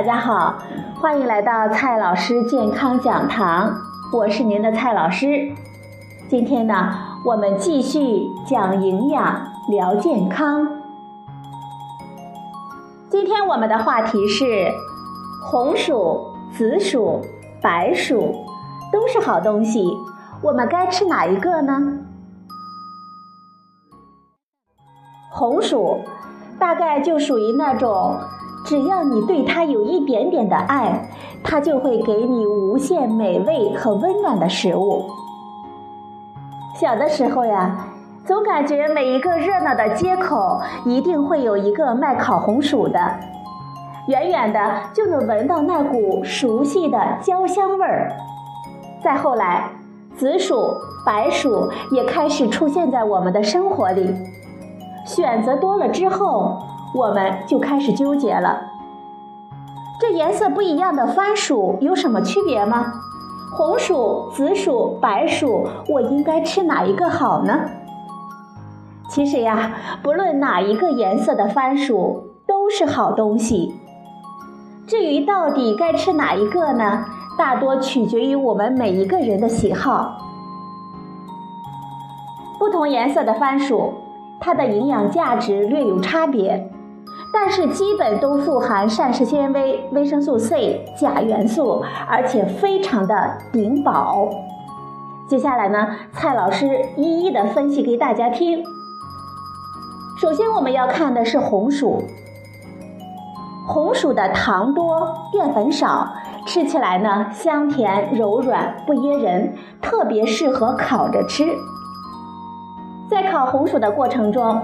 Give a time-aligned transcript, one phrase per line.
[0.00, 0.54] 大家好，
[0.98, 3.70] 欢迎来到蔡老师健康讲堂，
[4.10, 5.52] 我是您的蔡老师。
[6.26, 6.74] 今天呢，
[7.22, 10.66] 我们继续讲营养聊健康。
[13.10, 14.72] 今天我们的话题是
[15.50, 16.18] 红薯、
[16.50, 17.20] 紫薯、
[17.60, 18.34] 白薯
[18.90, 19.86] 都是好东西，
[20.42, 21.98] 我们该吃哪一个呢？
[25.30, 26.00] 红薯
[26.58, 28.18] 大概就属于那种。
[28.64, 31.08] 只要你对它有一点点的爱，
[31.42, 35.06] 它就会给你无限美味和温暖的食物。
[36.74, 37.86] 小的时候呀，
[38.24, 42.98] 总感觉每一个热闹的街口一定会有一个卖烤红薯的，
[44.08, 44.60] 远远的
[44.94, 48.12] 就能闻到那股熟悉的焦香味儿。
[49.02, 49.70] 再后来，
[50.16, 50.74] 紫薯、
[51.04, 54.14] 白薯也开始出现在我们的生活里，
[55.06, 56.58] 选择多了之后。
[56.94, 58.60] 我们就开始纠结了，
[60.00, 62.92] 这颜色不一样的番薯有什么区别吗？
[63.56, 67.60] 红薯、紫薯、白薯，我应该吃哪一个好呢？
[69.08, 73.74] 其实呀，不论哪一个颜色的番薯都是好东西。
[74.86, 77.04] 至于到底该吃哪一个呢？
[77.38, 80.18] 大多取决于我们每一个人的喜好。
[82.58, 83.94] 不同颜色的番薯，
[84.40, 86.70] 它的营养价值略有差别。
[87.32, 94.28] 但是基本都富含膳食纤维、维生素 C、钾元素，而且非常的顶饱。
[95.28, 98.64] 接下来呢，蔡老师一一的分析给大家听。
[100.20, 102.02] 首先我们要看的是红薯，
[103.68, 106.12] 红薯的糖多、淀粉少，
[106.46, 111.46] 吃起来呢香甜柔软不噎人，特别适合烤着吃。
[113.08, 114.60] 在烤红薯的过程中。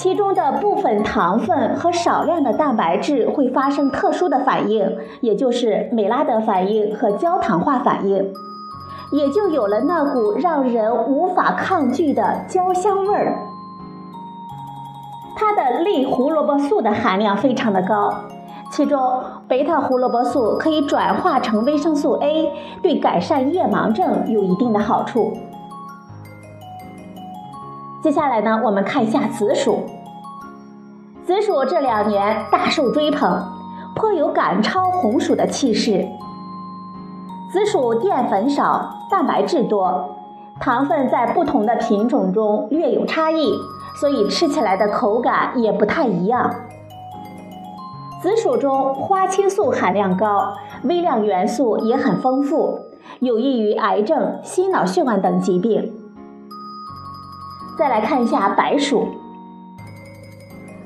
[0.00, 8.32] 其中的部分糖分和少量的蛋白质会发生特殊的反应，也就是美拉德反应和焦糖化反应，
[9.12, 13.36] 也就有了那股让人无法抗拒的焦香味儿。
[15.36, 18.10] 它的类胡萝卜素的含量非常的高，
[18.72, 22.50] 其中贝塔胡萝卜素可以转化成维生素 A，
[22.80, 25.34] 对改善夜盲症有一定的好处。
[28.02, 29.80] 接下来呢，我们看一下紫薯。
[31.26, 33.42] 紫薯这两年大受追捧，
[33.94, 36.06] 颇有赶超红薯的气势。
[37.52, 40.16] 紫薯淀粉少，蛋白质多，
[40.58, 43.52] 糖分在不同的品种中略有差异，
[44.00, 46.50] 所以吃起来的口感也不太一样。
[48.22, 52.78] 紫薯中花青素含量高，微量元素也很丰富，
[53.18, 55.92] 有益于癌症、心脑血管等疾病。
[57.80, 59.08] 再来看一下白薯，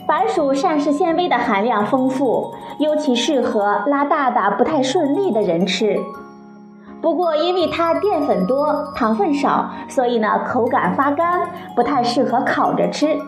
[0.07, 5.99] 白薯膳食纤维的含量丰富，尤其适合拉大大不太顺利的人吃。
[7.03, 13.19] 不过因为它淀粉多、糖分少，所以呢口感发干，不太适合烤着吃。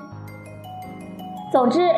[1.51, 1.91] 总之，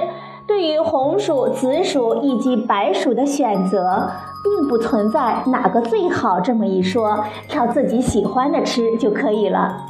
[0.46, 4.10] 对于红薯、紫薯以及白薯的选择，
[4.42, 9.84] 并不存在哪个最好这么一说，挑自己喜欢的吃就可以了。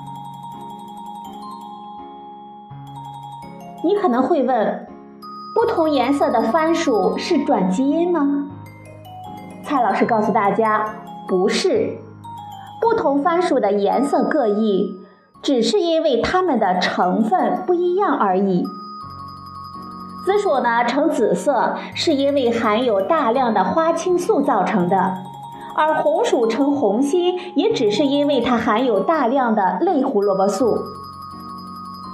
[3.84, 4.86] 你可能会问，
[5.54, 8.48] 不同颜色的番薯是转基因吗？
[9.62, 10.84] 蔡老师告诉大家，
[11.28, 11.96] 不是，
[12.80, 14.96] 不同番薯的颜色各异，
[15.42, 18.64] 只是因为它们的成分不一样而已。
[20.26, 25.14] 紫薯呢呈紫色，是因为含有大量的花青素造成的，
[25.76, 30.78] 而红薯呈红心，也只是因为它含有大量的类胡萝卜素。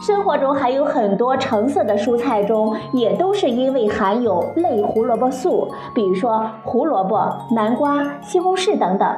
[0.06, 9.09] 生活中还有很多橙色的蔬菜中，也都是因为含有类胡萝卜素，比如说胡萝卜、南瓜、西红柿等等。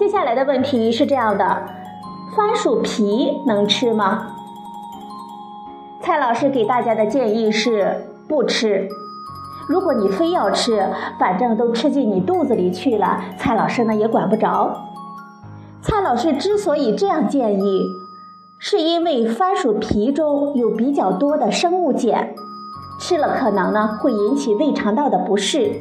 [0.00, 1.44] 接下来的问题是这样的：
[2.36, 4.26] 番薯皮能吃吗？
[6.00, 8.88] 蔡老师给大家的建议是不吃。
[9.68, 10.84] 如果你非要吃，
[11.20, 14.76] 反正都吃进你肚子里去了，蔡老师呢也管不着。
[15.82, 17.86] 蔡老师之所以这样建议，
[18.58, 22.34] 是因为番薯皮中有比较多的生物碱，
[23.00, 25.72] 吃了可能呢会引起胃肠道的不适，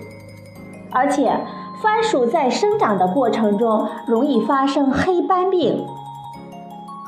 [0.92, 1.46] 而且
[1.84, 5.86] 番薯在生长的过程中容易发生黑斑病。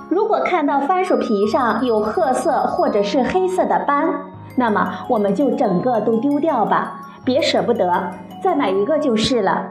[0.09, 4.09] 如果看到番薯皮上有褐色或者是黑色的斑，
[4.57, 8.11] 那么我们就整个都丢掉吧，别舍不得，
[8.43, 9.69] 再买一个就是了。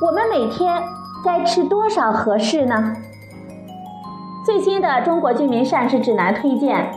[0.00, 0.82] 我们每天
[1.22, 2.96] 该吃多少合适呢？
[4.46, 6.90] 最新的《中国居民膳食指南》推荐，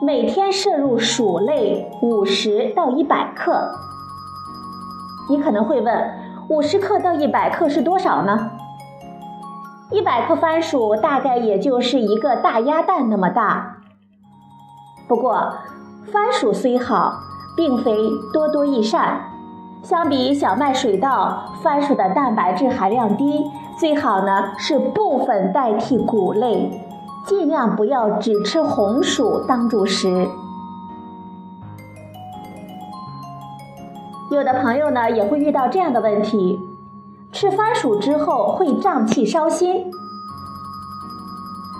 [0.00, 3.72] 每天摄入薯类五十到一百克。
[5.28, 6.10] 你可能会问，
[6.48, 8.52] 五十克到一百克是多少呢？
[9.90, 13.78] 一百克番薯大概也就是一个大鸭蛋那么大。
[15.08, 15.52] 不过，
[16.12, 17.22] 番薯虽好，
[17.56, 17.92] 并非
[18.32, 19.32] 多多益善。
[19.88, 23.44] 相比小麦、水稻，番薯的蛋白质含量低，
[23.78, 26.84] 最好呢是部分代替谷类，
[27.24, 30.26] 尽量不要只吃红薯当主食。
[34.32, 36.58] 有的朋友呢也会遇到这样的问题。
[37.30, 39.88] 吃番薯之后会胀气烧心，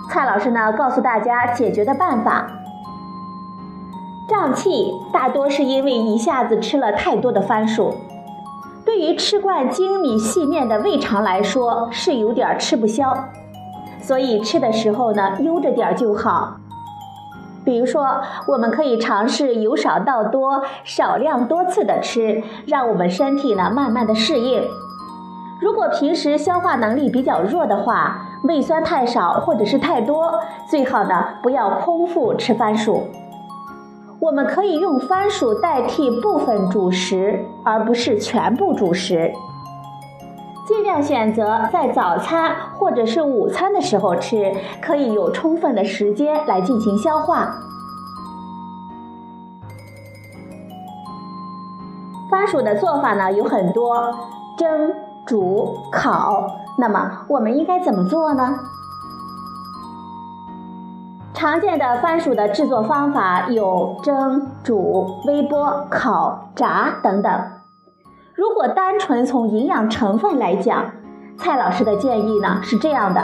[0.09, 2.47] 蔡老师呢告诉大家解决的办法。
[4.27, 7.93] 胀气大多是因为一下子吃了太多的番薯，
[8.85, 13.17] 对于吃惯精米细面的胃肠来说是有点吃不消，
[14.01, 16.57] 所以吃的时候呢悠着点就好。
[17.63, 24.61] 比如说，我们可以尝试由少到多，少量多次的吃，让我们身体呢慢慢的适应。
[25.61, 30.39] 如果平时消化能力比较弱的话，胃酸太少或者是太多，
[30.69, 33.03] 最好呢不要空腹吃番薯。
[34.19, 39.31] 我们可以用番薯代替部分主食，而不是全部主食。
[40.67, 47.55] 尽量选择在早餐或者是午餐的时候吃，可以有充分的时间来进行消化。
[52.29, 54.13] 番薯的做法呢有很多，
[54.57, 54.93] 蒸。
[55.25, 56.47] 煮、烤，
[56.77, 58.57] 那么我们应该怎么做呢？
[61.37, 67.31] 常见的番薯的制作方法有蒸、煮、微波、烤、炸等等。
[68.33, 70.85] 如果单纯从营养成分来讲，
[71.37, 73.21] 蔡老师的建议呢是这样的：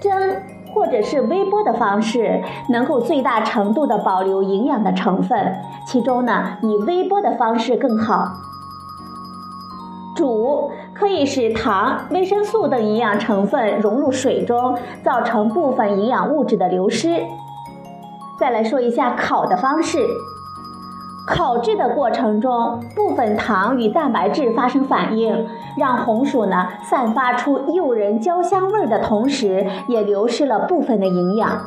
[0.00, 0.36] 蒸
[0.72, 8.28] 或者是微波的方式，能够最大程度的保留营养的成分，其中呢以微波的方式更好。
[10.14, 17.22] 煮可以使糖、维生素等营养成分融入水中，造成部分营养物质的流失。
[18.38, 19.98] 再来说一下烤的方式，
[21.26, 25.48] 烤制的过程中，部分糖与蛋白质发生反应，
[25.78, 31.62] 让红薯呢散发出诱人焦香味的同时，也流失了部分的营养。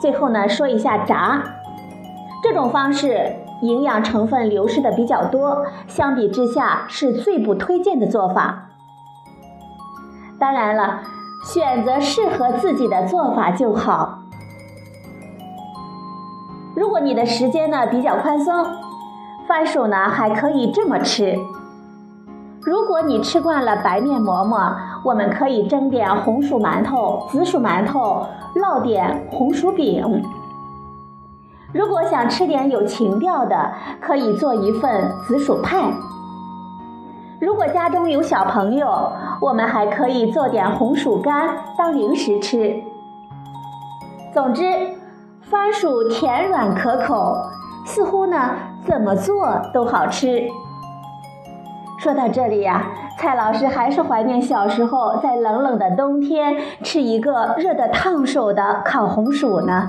[0.00, 1.42] 最后呢，说一下炸
[2.40, 3.34] 这种方式。
[3.62, 8.68] 营养成分流失的比较多，相比之下是最不推荐的做法。
[10.38, 11.00] 当然了，
[11.52, 14.20] 选择适合自己的做法就好。
[16.76, 18.64] 如果你的时间呢比较宽松，
[19.48, 21.36] 番薯呢还可以这么吃。
[22.60, 30.22] 如果你吃惯了白面馍馍，我们可以蒸点红薯馒头、紫薯馒头，烙点红薯饼。
[31.72, 35.84] 如果想吃点有情调的，可以做一份紫薯派。
[37.40, 42.82] 如果家中有小朋友，我们还可以做点红薯干当零食吃。
[44.32, 44.64] 总之，
[45.42, 47.36] 番薯甜软可口，
[47.84, 48.50] 似乎呢
[48.86, 50.48] 怎么做都好吃。
[51.98, 52.86] 说到这里呀，
[53.18, 59.88] 蔡老师还是怀念小时候在冷冷的冬天吃一个热得烫手的烤红薯呢。